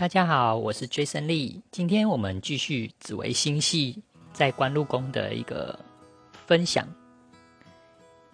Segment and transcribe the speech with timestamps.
[0.00, 1.60] 大家好，我是 Jason Lee。
[1.70, 5.78] 今天我们继续紫微星系在官禄宫的一个
[6.46, 6.88] 分享。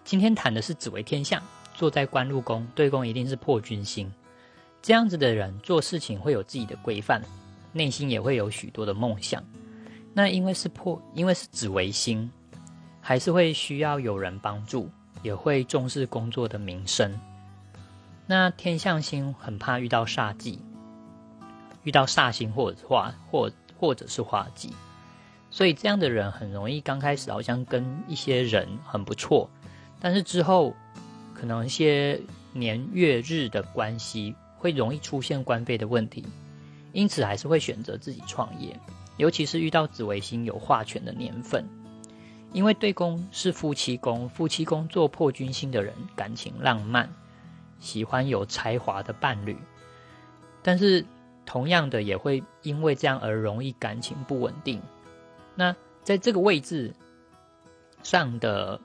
[0.05, 1.43] 今天谈的是紫微天象，
[1.73, 4.09] 坐在官禄宫，对宫一定是破军星。
[4.81, 7.21] 这样子的人做事情会有自己的规范，
[7.73, 9.43] 内心也会有许多的梦想。
[10.13, 12.31] 那因为是破，因为是紫微星，
[13.01, 14.89] 还是会需要有人帮助，
[15.21, 17.13] 也会重视工作的名声。
[18.25, 20.61] 那天象星很怕遇到煞忌。
[21.87, 24.73] 遇到煞星或者化或或者是化忌，
[25.49, 29.49] 所以这样的人很容易刚开始好像跟一些人很不错，
[30.01, 30.75] 但是之后
[31.33, 32.19] 可能一些
[32.51, 36.25] 年月日的关系会容易出现官非的问题，
[36.91, 38.77] 因此还是会选择自己创业，
[39.15, 41.63] 尤其是遇到紫微星有化权的年份，
[42.51, 47.09] 因为对宫是夫妻宫，夫妻宫做破军星的人感情浪漫，
[47.79, 49.55] 喜欢有才华的伴侣，
[50.61, 51.05] 但是。
[51.47, 54.79] 同样的，也会因为这样而容易感情不稳定。
[55.55, 55.73] 那
[56.03, 56.93] 在这个位置
[58.03, 58.79] 上的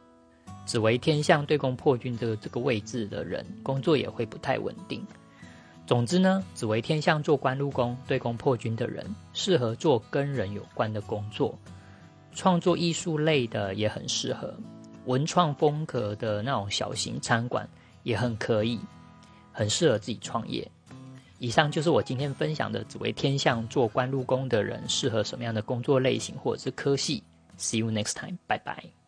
[0.64, 5.04] 紫微天象对宫破军这个这个位置的人，工作也会不太稳定。
[5.86, 11.58] 总之呢，紫微天象做官禄宫对宫破军的人，适合做跟人有关的工作，
[12.32, 14.54] 创作艺术类的也很适合，
[15.06, 17.68] 文创风格的那种小型餐馆
[18.04, 18.78] 也很可以，
[19.52, 20.70] 很适合自己创业。
[21.42, 27.20] 以上就是我今天分享的紫微天象做官禄宫的人适合什么样的工作类型或者是科系。
[27.58, 29.01] See you next time，拜拜。